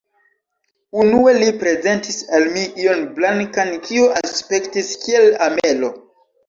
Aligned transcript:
Unue 1.03 1.33
li 1.43 1.49
prezentis 1.65 2.17
al 2.39 2.47
mi 2.57 2.65
ion 2.87 3.05
blankan, 3.21 3.73
kio 3.91 4.11
aspektis 4.25 4.93
kiel 5.07 5.35
amelo. 5.53 5.97